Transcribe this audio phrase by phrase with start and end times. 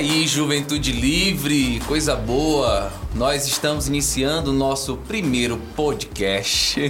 [0.00, 2.90] aí, Juventude Livre, coisa boa!
[3.14, 6.80] Nós estamos iniciando o nosso primeiro podcast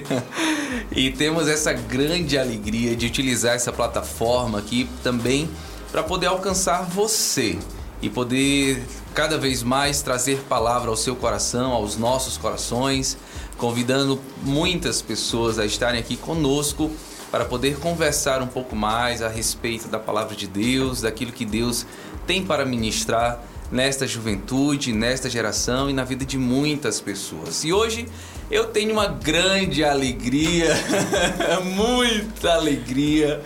[0.94, 5.50] e temos essa grande alegria de utilizar essa plataforma aqui também
[5.90, 7.58] para poder alcançar você
[8.00, 8.80] e poder
[9.12, 13.18] cada vez mais trazer palavra ao seu coração, aos nossos corações,
[13.58, 16.88] convidando muitas pessoas a estarem aqui conosco
[17.30, 21.86] para poder conversar um pouco mais a respeito da palavra de Deus, daquilo que Deus
[22.26, 27.64] tem para ministrar nesta juventude, nesta geração e na vida de muitas pessoas.
[27.64, 28.06] E hoje
[28.50, 30.74] eu tenho uma grande alegria,
[31.64, 33.40] muita alegria,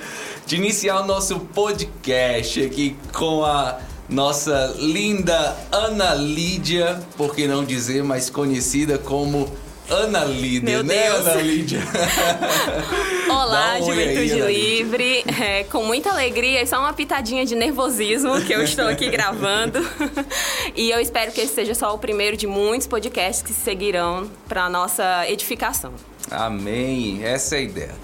[0.46, 3.78] de iniciar o nosso podcast aqui com a
[4.08, 9.50] nossa linda Ana Lídia, por que não dizer mais conhecida como
[9.88, 11.26] Ana Lídia, Meu né, Deus.
[11.26, 11.80] Ana Lídia?
[13.34, 14.46] Olá, um aí, Juventude Lídia.
[14.46, 15.24] Livre.
[15.42, 19.80] É, com muita alegria e só uma pitadinha de nervosismo que eu estou aqui gravando.
[20.76, 24.64] E eu espero que esse seja só o primeiro de muitos podcasts que seguirão para
[24.64, 25.92] a nossa edificação.
[26.30, 27.94] Amém, essa é a ideia.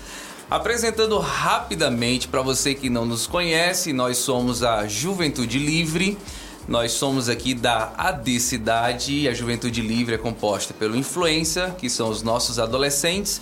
[0.50, 6.19] Apresentando rapidamente para você que não nos conhece, nós somos a Juventude Livre.
[6.66, 11.88] Nós somos aqui da AD Cidade e a Juventude Livre é composta pelo Influência, que
[11.88, 13.41] são os nossos adolescentes,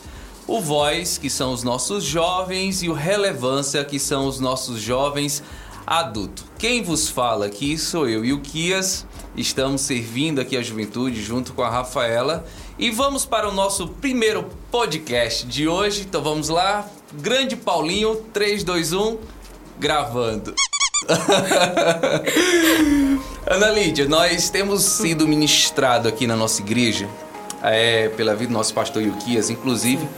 [0.48, 5.42] o Voz, que são os nossos jovens, e o Relevância, que são os nossos jovens
[5.86, 6.46] adultos.
[6.58, 9.06] Quem vos fala aqui sou eu e o Kias.
[9.36, 12.46] Estamos servindo aqui a juventude junto com a Rafaela.
[12.78, 16.06] E vamos para o nosso primeiro podcast de hoje.
[16.08, 16.88] Então vamos lá.
[17.12, 19.18] Grande Paulinho, 3, 2, 1,
[19.78, 20.54] gravando.
[23.46, 27.06] Ana Lídia, nós temos sido ministrado aqui na nossa igreja
[27.62, 29.50] é, pela vida do nosso pastor Yuquias.
[29.50, 30.08] Inclusive,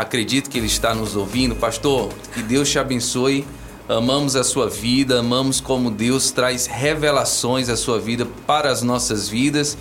[0.00, 1.54] acredito que ele está nos ouvindo.
[1.54, 3.46] Pastor, que Deus te abençoe.
[3.86, 9.28] Amamos a sua vida, amamos como Deus traz revelações à sua vida para as nossas
[9.28, 9.76] vidas.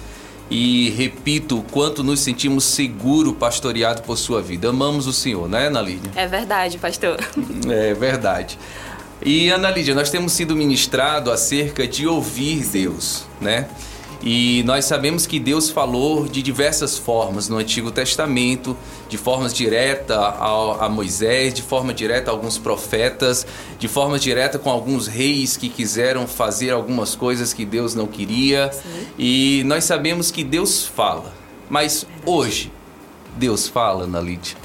[0.49, 4.69] E repito, o quanto nos sentimos seguro pastoreado por sua vida.
[4.69, 6.11] Amamos o Senhor, né, Ana Lídia?
[6.15, 7.17] É verdade, pastor.
[7.69, 8.57] É verdade.
[9.23, 13.67] E Ana Lídia, nós temos sido ministrado acerca de ouvir Deus, né?
[14.21, 18.75] E nós sabemos que Deus falou de diversas formas no Antigo Testamento,
[19.07, 23.47] de formas direta a, a Moisés, de forma direta a alguns profetas,
[23.77, 28.71] de forma direta com alguns reis que quiseram fazer algumas coisas que Deus não queria.
[29.17, 31.33] E nós sabemos que Deus fala.
[31.69, 32.71] Mas hoje,
[33.37, 34.57] Deus fala, Ana Lídia?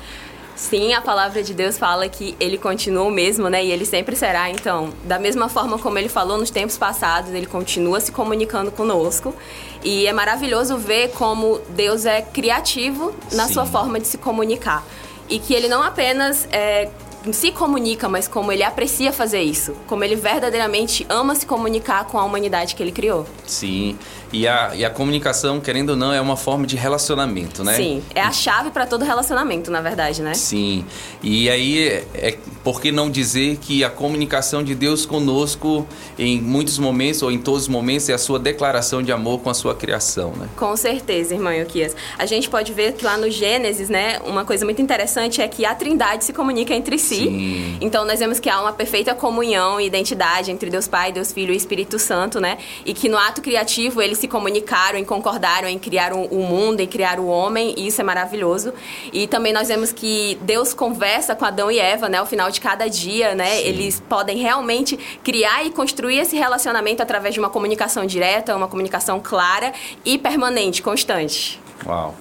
[0.57, 3.65] Sim, a palavra de Deus fala que ele continua o mesmo, né?
[3.65, 4.49] E ele sempre será.
[4.51, 9.35] Então, da mesma forma como ele falou nos tempos passados, ele continua se comunicando conosco.
[9.83, 13.55] E é maravilhoso ver como Deus é criativo na Sim.
[13.55, 14.85] sua forma de se comunicar.
[15.29, 16.89] E que ele não apenas é,
[17.33, 19.75] se comunica, mas como ele aprecia fazer isso.
[19.87, 23.27] Como ele verdadeiramente ama se comunicar com a humanidade que ele criou.
[23.47, 23.97] Sim.
[24.33, 27.75] E a, e a comunicação, querendo ou não, é uma forma de relacionamento, né?
[27.75, 30.35] Sim, é a chave para todo relacionamento, na verdade, né?
[30.35, 30.85] Sim.
[31.23, 35.87] E aí, é, por que não dizer que a comunicação de Deus conosco,
[36.19, 39.51] em muitos momentos, ou em todos os momentos, é a sua declaração de amor com
[39.51, 40.49] a sua criação, né?
[40.57, 41.95] Com certeza, irmã Euquias.
[42.19, 45.65] A gente pode ver que lá no Gênesis, né, uma coisa muito interessante é que
[45.65, 47.14] a Trindade se comunica entre si.
[47.17, 47.79] Sim.
[47.81, 51.53] Então nós vemos que há uma perfeita comunhão e identidade entre Deus Pai, Deus Filho
[51.53, 52.59] e Espírito Santo, né?
[52.85, 56.81] E que no ato criativo eles se comunicaram e concordaram em criar o o mundo,
[56.81, 58.73] em criar o homem, e isso é maravilhoso.
[59.13, 62.61] E também nós vemos que Deus conversa com Adão e Eva, né, ao final de
[62.61, 63.57] cada dia, né?
[63.57, 63.69] Sim.
[63.69, 69.21] Eles podem realmente criar e construir esse relacionamento através de uma comunicação direta, uma comunicação
[69.21, 69.73] clara
[70.05, 71.61] e permanente, constante.
[71.87, 72.15] Uau.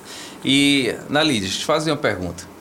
[0.44, 2.53] E, Nalídia, deixa eu te fazer uma pergunta.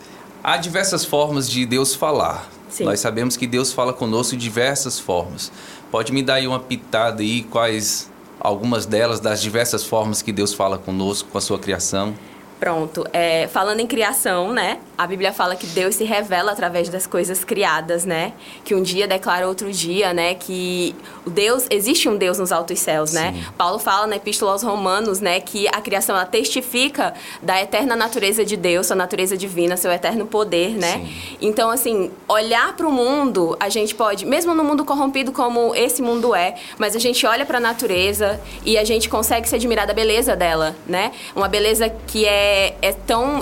[0.45, 2.51] Há diversas formas de Deus falar.
[2.69, 2.85] Sim.
[2.85, 5.53] Nós sabemos que Deus fala conosco de diversas formas.
[5.89, 8.11] Pode me dar aí uma pitada aí, quais
[8.41, 12.15] algumas delas, das diversas formas que Deus fala conosco, com a sua criação?
[12.63, 13.05] Pronto.
[13.13, 14.79] É, falando em criação, né?
[14.97, 18.35] A Bíblia fala que Deus se revela através das coisas criadas, né?
[18.65, 20.35] Que um dia declara outro dia, né?
[20.35, 20.95] Que
[21.27, 23.33] Deus existe um Deus nos altos céus, né?
[23.33, 23.45] Sim.
[23.59, 25.41] Paulo fala na Epístola aos Romanos, né?
[25.41, 30.25] Que a criação ela testifica da eterna natureza de Deus, sua natureza divina, seu eterno
[30.25, 31.01] poder, né?
[31.01, 31.37] Sim.
[31.41, 36.01] Então, assim, olhar para o mundo, a gente pode, mesmo no mundo corrompido como esse
[36.01, 39.85] mundo é, mas a gente olha para a natureza e a gente consegue se admirar
[39.85, 41.11] da beleza dela, né?
[41.35, 43.41] Uma beleza que é é, é tão.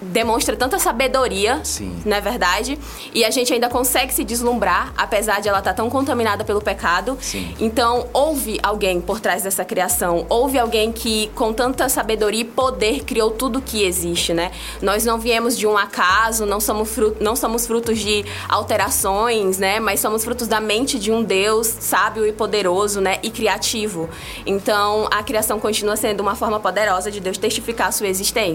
[0.00, 2.00] demonstra tanta sabedoria, Sim.
[2.04, 2.78] não é verdade?
[3.12, 7.18] E a gente ainda consegue se deslumbrar, apesar de ela estar tão contaminada pelo pecado.
[7.20, 7.54] Sim.
[7.58, 13.04] Então, houve alguém por trás dessa criação, houve alguém que, com tanta sabedoria e poder,
[13.04, 14.52] criou tudo que existe, né?
[14.80, 19.80] Nós não viemos de um acaso, não somos, fruto, não somos frutos de alterações, né?
[19.80, 23.18] Mas somos frutos da mente de um Deus sábio e poderoso, né?
[23.22, 24.08] E criativo.
[24.46, 28.51] Então, a criação continua sendo uma forma poderosa de Deus testificar a sua existência.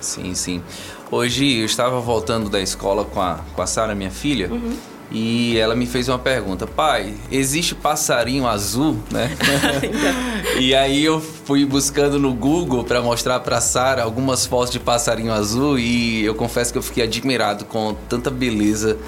[0.00, 0.62] Sim, sim.
[1.10, 4.76] Hoje eu estava voltando da escola com a, com a Sara, minha filha, Uhum.
[5.10, 9.30] e ela me fez uma pergunta: pai, existe passarinho azul, né?
[10.60, 15.32] e aí eu fui buscando no Google para mostrar para Sara algumas fotos de passarinho
[15.32, 18.98] azul e eu confesso que eu fiquei admirado com tanta beleza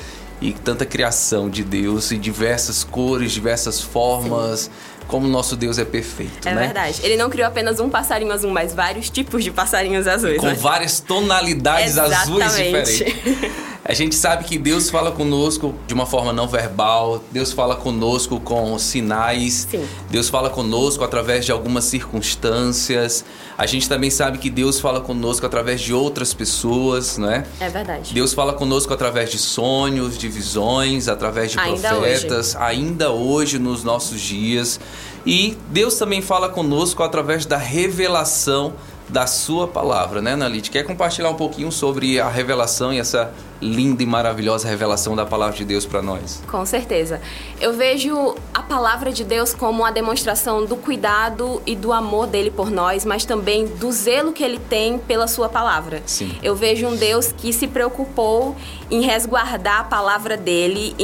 [0.41, 4.71] e tanta criação de Deus e diversas cores, diversas formas.
[5.09, 6.61] Como nosso Deus é perfeito, É né?
[6.67, 7.01] verdade.
[7.03, 10.37] Ele não criou apenas um passarinho azul, mas vários tipos de passarinhos azuis.
[10.39, 10.55] com né?
[10.55, 13.05] várias tonalidades azuis Exatamente.
[13.05, 13.53] diferentes.
[13.89, 18.39] A gente sabe que Deus fala conosco de uma forma não verbal, Deus fala conosco
[18.39, 19.83] com sinais, Sim.
[20.11, 23.25] Deus fala conosco através de algumas circunstâncias.
[23.57, 27.47] A gente também sabe que Deus fala conosco através de outras pessoas, né?
[27.59, 28.13] É verdade.
[28.13, 33.83] Deus fala conosco através de sonhos, de visões, através de Ainda profetas, ainda hoje nos
[33.85, 34.79] nossos dias.
[35.25, 38.75] E Deus também fala conosco através da revelação
[39.09, 40.71] da sua palavra, né, Nalit?
[40.71, 45.57] Quer compartilhar um pouquinho sobre a revelação e essa linda e maravilhosa revelação da palavra
[45.57, 46.43] de Deus para nós?
[46.47, 47.21] Com certeza.
[47.61, 52.51] Eu vejo a palavra de Deus como a demonstração do cuidado e do amor dele
[52.51, 56.03] por nós, mas também do zelo que ele tem pela sua palavra.
[56.07, 56.37] Sim.
[56.43, 58.57] Eu vejo um Deus que se preocupou
[58.91, 60.95] em resguardar a palavra dele,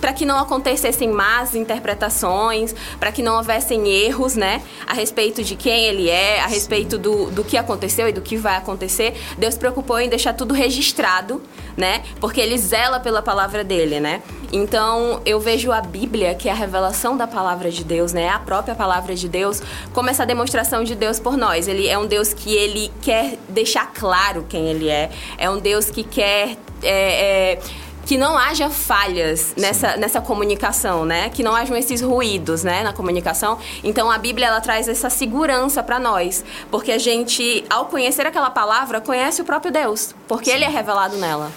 [0.00, 5.56] para que não acontecessem más interpretações, para que não houvessem erros, né, a respeito de
[5.56, 9.14] quem ele é, a respeito do, do que aconteceu e do que vai acontecer.
[9.38, 11.42] Deus se preocupou em deixar tudo registrado,
[11.76, 14.22] né, porque ele zela pela palavra dele, né.
[14.52, 18.38] Então eu vejo a Bíblia, que é a revelação da palavra de Deus, né, a
[18.38, 19.62] própria palavra de Deus,
[19.92, 21.66] como essa demonstração de Deus por nós.
[21.66, 25.10] Ele é um Deus que ele quer deixar claro quem ele é.
[25.38, 27.58] É um Deus que quer é, é,
[28.04, 31.30] que não haja falhas nessa, nessa comunicação, né?
[31.30, 33.58] Que não hajam esses ruídos, né, na comunicação.
[33.82, 38.50] Então a Bíblia ela traz essa segurança para nós, porque a gente, ao conhecer aquela
[38.50, 41.50] palavra, conhece o próprio Deus, porque ele é revelado nela.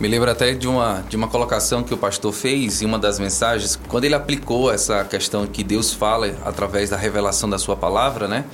[0.00, 3.18] Me lembro até de uma, de uma colocação que o pastor fez em uma das
[3.18, 8.26] mensagens, quando ele aplicou essa questão que Deus fala através da revelação da sua palavra,
[8.26, 8.46] né?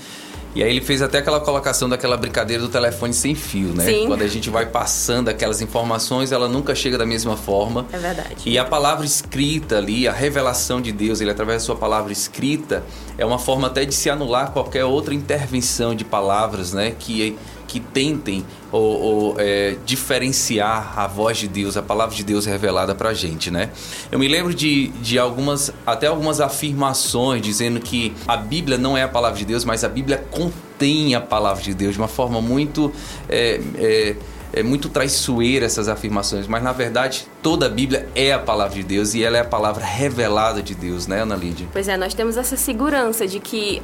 [0.57, 3.85] E aí ele fez até aquela colocação daquela brincadeira do telefone sem fio, né?
[3.85, 4.07] Sim.
[4.07, 7.87] Quando a gente vai passando aquelas informações, ela nunca chega da mesma forma.
[7.93, 8.37] É verdade.
[8.45, 12.83] E a palavra escrita ali, a revelação de Deus, ele através da sua palavra escrita,
[13.19, 16.95] é uma forma até de se anular qualquer outra intervenção de palavras, né?
[16.99, 22.47] Que que tentem ou, ou, é, diferenciar a voz de Deus, a palavra de Deus
[22.47, 23.71] revelada pra gente, né?
[24.11, 29.03] Eu me lembro de, de algumas, até algumas afirmações dizendo que a Bíblia não é
[29.03, 32.41] a palavra de Deus, mas a Bíblia contém a palavra de Deus de uma forma
[32.41, 32.93] muito.
[33.29, 34.17] É, é,
[34.53, 38.83] é muito traiçoeira essas afirmações, mas na verdade toda a Bíblia é a palavra de
[38.83, 41.67] Deus e ela é a palavra revelada de Deus, né, Ana Lídia?
[41.73, 43.83] Pois é, nós temos essa segurança de que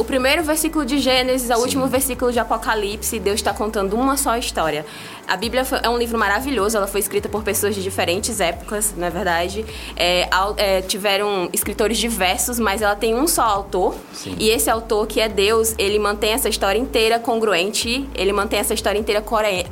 [0.00, 1.60] o primeiro versículo de Gênesis, o Sim.
[1.60, 4.86] último versículo de Apocalipse, Deus está contando uma só história.
[5.28, 9.06] A Bíblia é um livro maravilhoso, ela foi escrita por pessoas de diferentes épocas, não
[9.06, 9.64] é verdade?
[9.94, 13.94] É, é, tiveram escritores diversos, mas ela tem um só autor.
[14.12, 14.34] Sim.
[14.38, 18.72] E esse autor, que é Deus, ele mantém essa história inteira congruente, ele mantém essa
[18.72, 19.22] história inteira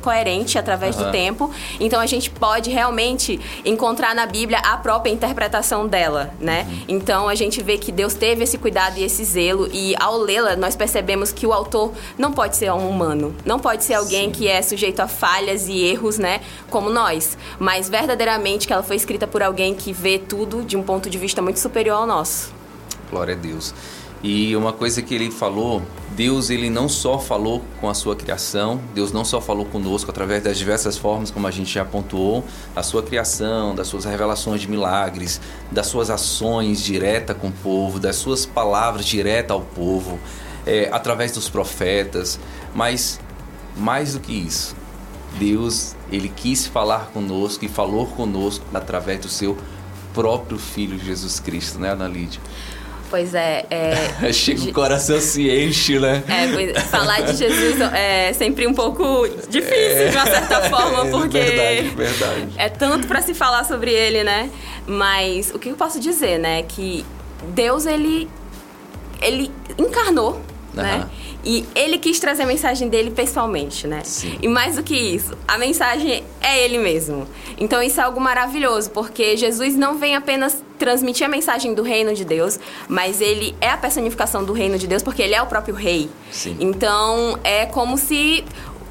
[0.01, 1.11] coerente através do Aham.
[1.11, 1.51] tempo.
[1.79, 6.67] Então a gente pode realmente encontrar na Bíblia a própria interpretação dela, né?
[6.87, 10.55] Então a gente vê que Deus teve esse cuidado e esse zelo e ao lê-la
[10.55, 14.31] nós percebemos que o autor não pode ser um humano, não pode ser alguém Sim.
[14.31, 18.95] que é sujeito a falhas e erros, né, como nós, mas verdadeiramente que ela foi
[18.95, 22.53] escrita por alguém que vê tudo de um ponto de vista muito superior ao nosso.
[23.09, 23.73] Glória a Deus.
[24.21, 28.81] E uma coisa que ele falou, Deus ele não só falou com a sua criação,
[28.93, 32.43] Deus não só falou conosco através das diversas formas como a gente já pontuou,
[32.75, 35.39] da sua criação, das suas revelações de milagres,
[35.71, 40.19] das suas ações direta com o povo, das suas palavras direta ao povo,
[40.65, 42.37] é, através dos profetas,
[42.75, 43.21] mas
[43.77, 44.75] mais do que isso,
[45.37, 49.57] Deus ele quis falar conosco e falou conosco através do seu
[50.13, 52.41] próprio Filho Jesus Cristo, né, Ana Lídia?
[53.09, 56.23] Pois é, é Chega o coração se enche, né?
[56.27, 61.37] É, pois, falar de Jesus é sempre um pouco difícil, de uma certa forma, porque
[61.37, 62.47] É, Verdade, verdade.
[62.57, 64.49] é tanto para se falar sobre ele, né?
[64.85, 66.63] Mas o que eu posso dizer, né?
[66.63, 67.05] Que
[67.53, 68.29] Deus, ele,
[69.21, 70.41] ele encarnou
[70.73, 71.07] né?
[71.43, 74.01] E ele quis trazer a mensagem dele pessoalmente, né?
[74.03, 74.37] Sim.
[74.41, 77.27] E mais do que isso, a mensagem é ele mesmo.
[77.57, 82.15] Então isso é algo maravilhoso, porque Jesus não vem apenas transmitir a mensagem do reino
[82.15, 85.45] de Deus, mas ele é a personificação do reino de Deus, porque ele é o
[85.45, 86.09] próprio rei.
[86.31, 86.57] Sim.
[86.59, 88.43] Então é como se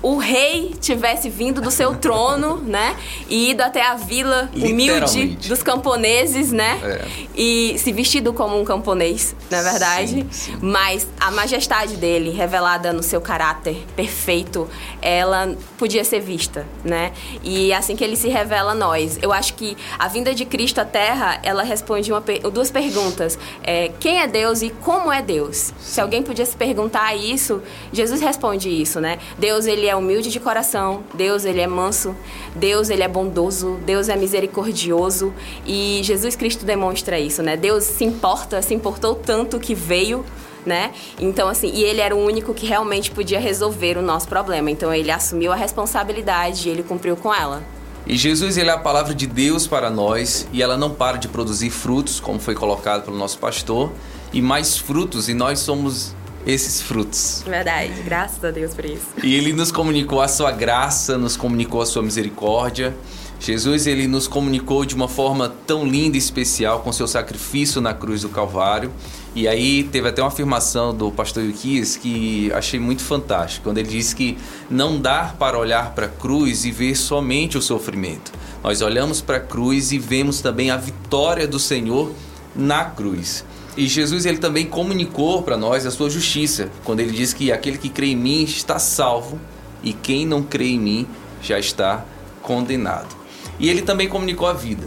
[0.03, 2.97] o rei tivesse vindo do seu trono, né?
[3.29, 6.79] E ido até a vila humilde dos camponeses, né?
[6.83, 7.05] É.
[7.37, 10.09] E se vestido como um camponês, na verdade.
[10.09, 10.59] Sim, sim.
[10.61, 14.69] Mas a majestade dele, revelada no seu caráter perfeito,
[15.03, 17.13] ela podia ser vista, né?
[17.43, 19.19] E assim que ele se revela a nós.
[19.21, 23.39] Eu acho que a vinda de Cristo à Terra, ela responde uma duas perguntas.
[23.63, 25.73] É, quem é Deus e como é Deus?
[25.81, 27.63] Se alguém podia se perguntar isso,
[27.93, 29.19] Jesus responde isso, né?
[29.39, 31.03] Deus, ele é humilde de coração.
[31.15, 32.15] Deus, ele é manso.
[32.55, 33.79] Deus, ele é bondoso.
[33.85, 35.33] Deus é misericordioso.
[35.67, 37.57] E Jesus Cristo demonstra isso, né?
[37.57, 40.25] Deus se importa, se importou tanto que veio
[40.67, 40.93] né?
[41.19, 44.71] Então, assim, e ele era o único que realmente podia resolver o nosso problema.
[44.71, 47.63] Então, ele assumiu a responsabilidade e ele cumpriu com ela.
[48.07, 51.29] E Jesus ele é a palavra de Deus para nós e ela não para de
[51.29, 53.93] produzir frutos, como foi colocado pelo nosso pastor,
[54.33, 56.15] e mais frutos, e nós somos
[56.47, 57.43] esses frutos.
[57.47, 59.07] Verdade, graças a Deus por isso.
[59.23, 62.97] E ele nos comunicou a sua graça, nos comunicou a sua misericórdia.
[63.41, 67.95] Jesus ele nos comunicou de uma forma tão linda e especial com seu sacrifício na
[67.95, 68.91] cruz do Calvário.
[69.35, 73.89] E aí teve até uma afirmação do pastor Yukias que achei muito fantástico, quando ele
[73.89, 74.37] disse que
[74.69, 78.33] não dá para olhar para a cruz e ver somente o sofrimento.
[78.65, 82.13] Nós olhamos para a cruz e vemos também a vitória do Senhor
[82.57, 83.45] na cruz.
[83.79, 87.79] E Jesus ele também comunicou para nós a sua justiça, quando ele diz que aquele
[87.79, 89.39] que crê em mim está salvo
[89.85, 91.07] e quem não crê em mim
[91.41, 92.05] já está
[92.43, 93.15] condenado.
[93.57, 94.85] E ele também comunicou a vida.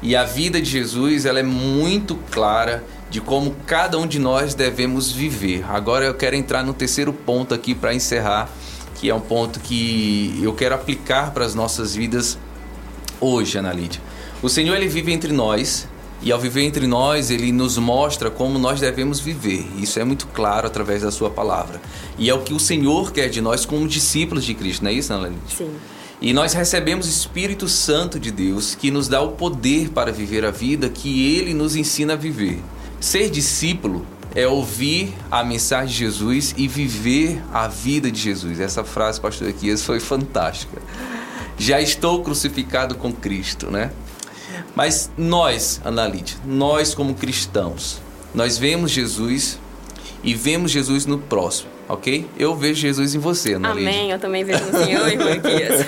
[0.00, 4.54] E a vida de Jesus ela é muito clara de como cada um de nós
[4.54, 5.64] devemos viver.
[5.68, 8.48] Agora eu quero entrar no terceiro ponto aqui para encerrar,
[8.94, 12.38] que é um ponto que eu quero aplicar para as nossas vidas
[13.20, 14.00] hoje, Ana Lídia.
[14.40, 15.88] O Senhor ele vive entre nós
[16.20, 19.66] e ao viver entre nós ele nos mostra como nós devemos viver.
[19.78, 21.80] Isso é muito claro através da sua palavra.
[22.18, 24.94] E é o que o Senhor quer de nós como discípulos de Cristo, não é
[24.94, 25.56] isso, Ana Lídia?
[25.56, 25.70] Sim.
[26.20, 30.44] E nós recebemos o Espírito Santo de Deus que nos dá o poder para viver
[30.44, 32.60] a vida que ele nos ensina a viver.
[33.00, 38.58] Ser discípulo é ouvir a mensagem de Jesus e viver a vida de Jesus.
[38.58, 40.82] Essa frase, pastor Equias, foi fantástica.
[41.56, 43.92] Já estou crucificado com Cristo, né?
[44.74, 48.00] Mas nós, Ana Lídia, nós como cristãos,
[48.34, 49.58] nós vemos Jesus
[50.22, 52.28] e vemos Jesus no próximo, ok?
[52.38, 53.90] Eu vejo Jesus em você, Ana Lídia.
[53.90, 54.10] Amém.
[54.10, 55.86] Eu também vejo no Senhor, Equias.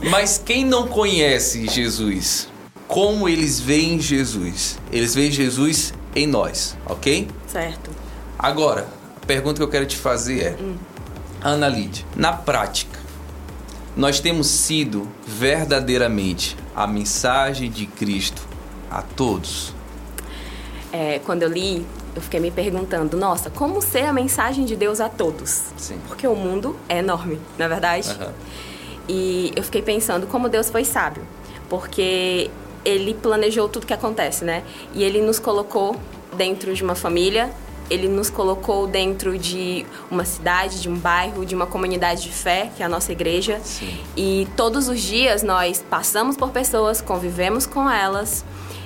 [0.10, 2.48] Mas quem não conhece Jesus,
[2.88, 4.78] como eles veem Jesus?
[4.92, 7.28] Eles veem Jesus em nós, ok?
[7.46, 7.90] certo.
[8.38, 8.88] Agora,
[9.22, 10.56] a pergunta que eu quero te fazer é:
[11.42, 12.98] Ana Lídia, na prática,
[13.96, 18.42] nós temos sido verdadeiramente a mensagem de Cristo
[18.90, 19.74] a todos?
[20.92, 24.98] É, quando eu li, eu fiquei me perguntando, nossa, como ser a mensagem de Deus
[25.00, 25.64] a todos?
[25.76, 25.98] Sim.
[26.08, 28.10] Porque o mundo é enorme, na verdade.
[28.10, 28.32] Aham.
[29.08, 31.22] E eu fiquei pensando como Deus foi sábio,
[31.68, 32.50] porque
[32.84, 34.62] ele planejou tudo que acontece, né?
[34.94, 35.96] E ele nos colocou
[36.36, 37.50] dentro de uma família,
[37.90, 42.70] ele nos colocou dentro de uma cidade, de um bairro, de uma comunidade de fé,
[42.76, 43.60] que é a nossa igreja.
[43.62, 43.98] Sim.
[44.16, 48.44] E todos os dias nós passamos por pessoas, convivemos com elas.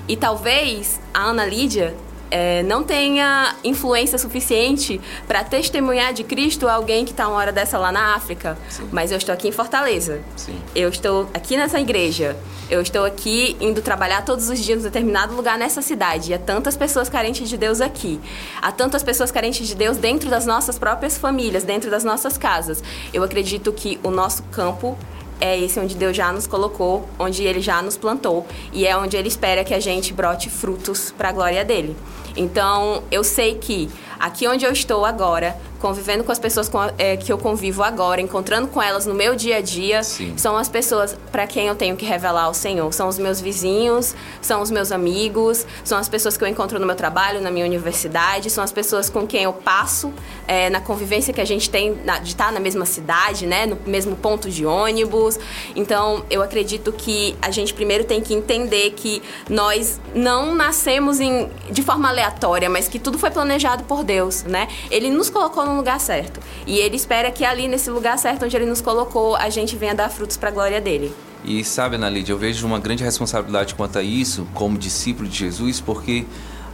[0.09, 1.95] E talvez a Ana Lídia
[2.37, 7.79] eh, não tenha influência suficiente para testemunhar de Cristo alguém que está uma hora dessa
[7.79, 8.59] lá na África.
[8.69, 8.89] Sim.
[8.91, 10.21] Mas eu estou aqui em Fortaleza.
[10.35, 10.61] Sim.
[10.75, 12.37] Eu estou aqui nessa igreja.
[12.69, 16.33] Eu estou aqui indo trabalhar todos os dias em determinado lugar nessa cidade.
[16.33, 18.21] E há tantas pessoas carentes de Deus aqui.
[18.61, 22.83] Há tantas pessoas carentes de Deus dentro das nossas próprias famílias, dentro das nossas casas.
[23.13, 24.99] Eu acredito que o nosso campo
[25.45, 29.15] é esse onde Deus já nos colocou, onde Ele já nos plantou e é onde
[29.15, 31.95] Ele espera que a gente brote frutos para a glória dele.
[32.35, 33.91] Então, eu sei que
[34.25, 38.19] aqui onde eu estou agora, convivendo com as pessoas com é, que eu convivo agora,
[38.19, 40.33] encontrando com elas no meu dia a dia, Sim.
[40.39, 42.91] são as pessoas para quem eu tenho que revelar o Senhor.
[42.95, 46.87] São os meus vizinhos, são os meus amigos, são as pessoas que eu encontro no
[46.87, 50.11] meu trabalho, na minha universidade, são as pessoas com quem eu passo
[50.49, 53.77] é, na convivência que a gente tem na- de estar na mesma cidade, né, no
[53.87, 55.39] mesmo ponto de ônibus.
[55.77, 61.51] Então, eu acredito que a gente primeiro tem que entender que nós não nascemos em,
[61.71, 64.14] de forma aleatória, mas que tudo foi planejado por Deus,
[64.47, 64.69] né?
[64.91, 66.41] Ele nos colocou no lugar certo.
[66.67, 69.95] E ele espera que ali nesse lugar certo onde ele nos colocou, a gente venha
[69.95, 71.15] dar frutos para a glória dele.
[71.45, 75.39] E sabe, Ana Lídia, eu vejo uma grande responsabilidade quanto a isso, como discípulo de
[75.39, 76.25] Jesus, porque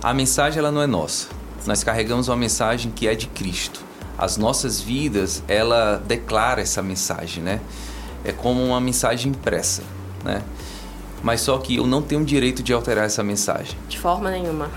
[0.03, 1.29] a mensagem ela não é nossa.
[1.67, 3.83] nós carregamos uma mensagem que é de Cristo.
[4.17, 7.61] As nossas vidas, ela declara essa mensagem, né?
[8.25, 9.83] É como uma mensagem impressa,
[10.25, 10.43] né?
[11.23, 13.77] Mas só que eu não tenho direito de alterar essa mensagem.
[13.89, 14.71] De forma nenhuma.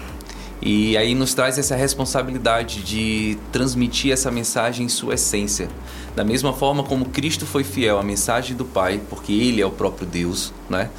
[0.66, 5.68] E aí nos traz essa responsabilidade de transmitir essa mensagem em sua essência.
[6.16, 9.72] Da mesma forma como Cristo foi fiel à mensagem do Pai, porque Ele é o
[9.72, 10.90] próprio Deus, né?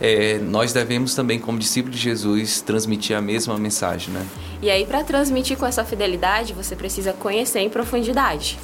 [0.00, 4.26] É, nós devemos também, como discípulos de Jesus, transmitir a mesma mensagem, né?
[4.62, 8.58] E aí, para transmitir com essa fidelidade, você precisa conhecer em profundidade.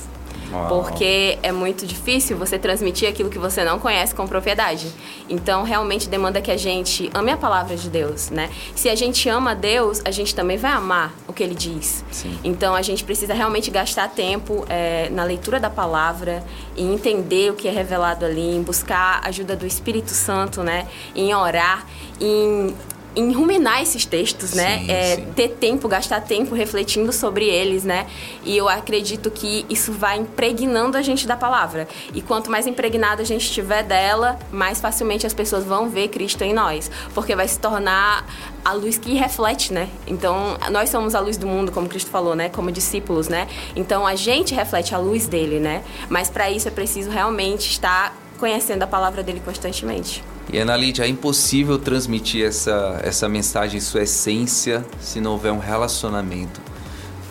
[0.52, 0.68] Uau.
[0.68, 4.88] Porque é muito difícil você transmitir aquilo que você não conhece com propriedade.
[5.28, 8.50] Então, realmente demanda que a gente ame a palavra de Deus, né?
[8.74, 12.04] Se a gente ama Deus, a gente também vai amar o que Ele diz.
[12.10, 12.38] Sim.
[12.42, 16.42] Então, a gente precisa realmente gastar tempo é, na leitura da palavra,
[16.76, 20.86] em entender o que é revelado ali, em buscar a ajuda do Espírito Santo, né?
[21.14, 21.86] Em orar,
[22.20, 22.74] em
[23.18, 24.78] em ruminar esses textos, né?
[24.78, 25.32] Sim, é, sim.
[25.34, 28.06] Ter tempo, gastar tempo refletindo sobre eles, né?
[28.44, 31.88] E eu acredito que isso vai impregnando a gente da palavra.
[32.14, 36.44] E quanto mais impregnada a gente estiver dela, mais facilmente as pessoas vão ver Cristo
[36.44, 36.88] em nós.
[37.12, 38.24] Porque vai se tornar
[38.64, 39.88] a luz que reflete, né?
[40.06, 42.48] Então, nós somos a luz do mundo, como Cristo falou, né?
[42.48, 43.48] Como discípulos, né?
[43.74, 45.82] Então, a gente reflete a luz dele, né?
[46.08, 50.22] Mas para isso é preciso realmente estar conhecendo a palavra dele constantemente.
[50.50, 55.58] E Ana Lídia, é impossível transmitir essa, essa mensagem, sua essência, se não houver um
[55.58, 56.60] relacionamento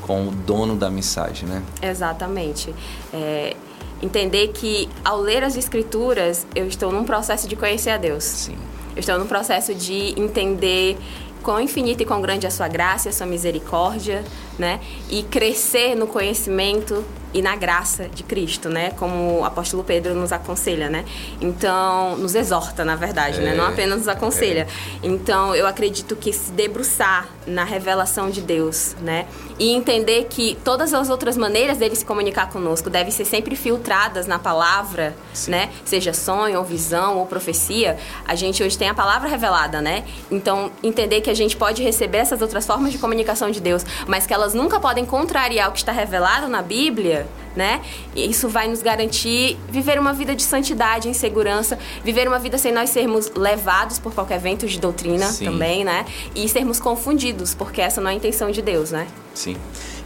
[0.02, 1.64] com o dono da mensagem, né?
[1.82, 2.74] Exatamente.
[3.12, 3.56] É,
[4.02, 8.24] entender que ao ler as escrituras, eu estou num processo de conhecer a Deus.
[8.24, 8.58] Sim.
[8.96, 10.98] Eu estou num processo de entender
[11.44, 14.24] quão infinita e quão grande é a sua graça a sua misericórdia,
[14.60, 14.80] né?
[15.10, 17.04] E crescer no conhecimento
[17.38, 18.90] e na graça de Cristo, né?
[18.98, 21.06] Como o apóstolo Pedro nos aconselha, né?
[21.40, 23.54] Então, nos exorta, na verdade, é, né?
[23.54, 24.68] Não apenas nos aconselha.
[25.04, 25.08] É.
[25.08, 29.28] Então, eu acredito que se debruçar na revelação de Deus, né?
[29.60, 34.28] E entender que todas as outras maneiras dele se comunicar conosco devem ser sempre filtradas
[34.28, 35.52] na palavra, Sim.
[35.52, 35.70] né?
[35.84, 37.98] Seja sonho, ou visão, ou profecia.
[38.28, 40.04] A gente hoje tem a palavra revelada, né?
[40.30, 44.26] Então, entender que a gente pode receber essas outras formas de comunicação de Deus, mas
[44.28, 47.82] que elas nunca podem contrariar o que está revelado na Bíblia, né?
[48.16, 52.72] Isso vai nos garantir viver uma vida de santidade, em segurança, viver uma vida sem
[52.72, 55.46] nós sermos levados por qualquer vento de doutrina Sim.
[55.46, 56.06] também, né?
[56.36, 59.08] E sermos confundidos, porque essa não é a intenção de Deus, né?
[59.34, 59.47] Sim.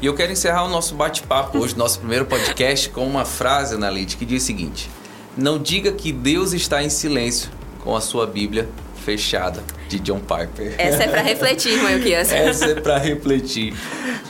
[0.02, 4.18] E eu quero encerrar o nosso bate-papo hoje, nosso primeiro podcast, com uma frase, Analite,
[4.18, 4.90] que diz o seguinte:
[5.38, 7.50] Não diga que Deus está em silêncio
[7.84, 8.68] com a sua Bíblia
[9.02, 10.76] fechada de John Piper.
[10.78, 12.32] Essa é para refletir, Yukias.
[12.32, 13.74] Essa é para refletir.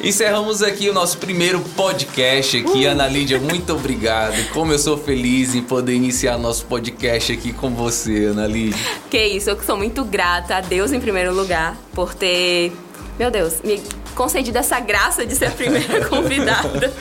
[0.01, 2.85] Encerramos aqui o nosso primeiro podcast aqui.
[2.85, 2.89] Uh.
[2.89, 4.35] Ana Lídia, muito obrigado.
[4.51, 8.79] Como eu sou feliz em poder iniciar nosso podcast aqui com você, Ana Lídia.
[9.09, 12.71] Que isso, eu sou muito grata a Deus em primeiro lugar por ter,
[13.19, 13.79] meu Deus, me
[14.15, 16.93] concedida essa graça de ser a primeira convidada.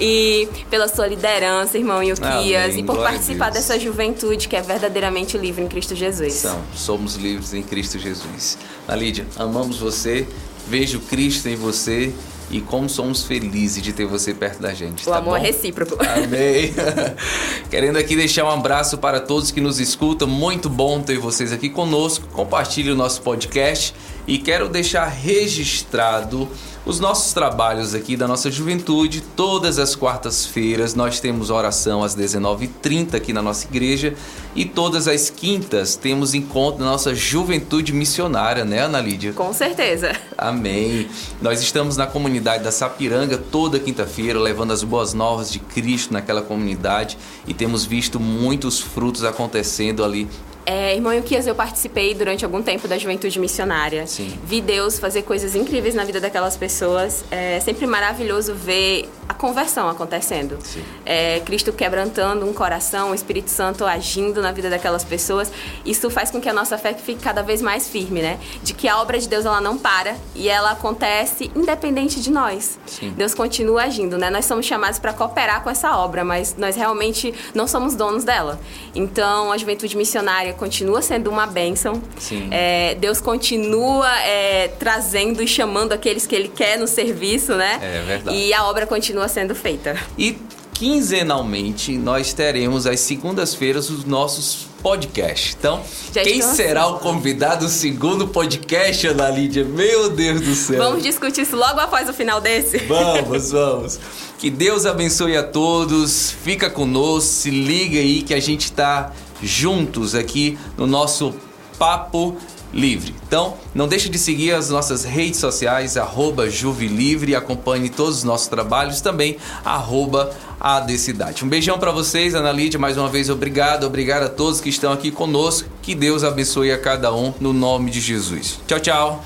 [0.00, 5.36] e pela sua liderança, irmão Yukias, e por Glória participar dessa juventude que é verdadeiramente
[5.38, 6.34] livre em Cristo Jesus.
[6.34, 8.58] São, somos livres em Cristo Jesus.
[8.88, 10.26] Lídia, amamos você,
[10.68, 12.12] vejo Cristo em você
[12.50, 15.06] e como somos felizes de ter você perto da gente.
[15.06, 15.44] O tá amor bom?
[15.44, 15.96] é recíproco.
[16.00, 16.72] Amém.
[17.68, 20.28] Querendo aqui deixar um abraço para todos que nos escutam.
[20.28, 22.26] Muito bom ter vocês aqui conosco.
[22.28, 23.94] Compartilhe o nosso podcast
[24.26, 26.48] e quero deixar registrado
[26.86, 29.20] os nossos trabalhos aqui da nossa juventude.
[29.20, 34.14] Todas as quartas-feiras nós temos oração às 19h30 aqui na nossa igreja
[34.54, 39.32] e todas as quintas temos encontro da nossa juventude missionária, né, Ana Lídia?
[39.32, 40.12] Com certeza.
[40.38, 41.08] Amém.
[41.42, 46.40] Nós estamos na comunidade da Sapiranga toda quinta-feira, levando as boas novas de Cristo naquela
[46.42, 50.28] comunidade e temos visto muitos frutos acontecendo ali
[50.66, 54.04] é, irmão Yukias, eu participei durante algum tempo da juventude missionária.
[54.04, 54.36] Sim.
[54.44, 57.24] Vi Deus fazer coisas incríveis na vida daquelas pessoas.
[57.30, 60.58] É sempre maravilhoso ver a conversão acontecendo.
[61.04, 65.52] É, Cristo quebrantando um coração, o Espírito Santo agindo na vida daquelas pessoas.
[65.84, 68.40] Isso faz com que a nossa fé fique cada vez mais firme, né?
[68.64, 72.76] De que a obra de Deus ela não para e ela acontece independente de nós.
[72.86, 73.10] Sim.
[73.16, 74.30] Deus continua agindo, né?
[74.30, 78.58] Nós somos chamados para cooperar com essa obra, mas nós realmente não somos donos dela.
[78.96, 82.02] Então, a juventude missionária continua sendo uma bênção.
[82.50, 87.78] É, Deus continua é, trazendo e chamando aqueles que Ele quer no serviço, né?
[87.80, 88.36] É verdade.
[88.36, 89.96] E a obra continua sendo feita.
[90.18, 90.36] E
[90.72, 95.56] quinzenalmente nós teremos às segundas-feiras os nossos podcasts.
[95.58, 96.92] Então, Já quem será assim.
[96.92, 99.64] o convidado do segundo podcast, Ana Lídia?
[99.64, 100.78] Meu Deus do céu.
[100.78, 102.78] Vamos discutir isso logo após o final desse?
[102.78, 103.98] Vamos, vamos.
[104.38, 106.30] Que Deus abençoe a todos.
[106.30, 111.34] Fica conosco, se liga aí que a gente está juntos aqui no nosso
[111.78, 112.36] papo
[112.72, 113.14] Livre.
[113.26, 118.48] Então, não deixe de seguir as nossas redes sociais, arroba Juvilivre, acompanhe todos os nossos
[118.48, 121.44] trabalhos, também arroba ADcidade.
[121.44, 124.92] Um beijão para vocês, Ana Lídia, mais uma vez obrigado, obrigado a todos que estão
[124.92, 128.60] aqui conosco, que Deus abençoe a cada um, no nome de Jesus.
[128.66, 129.24] Tchau, tchau.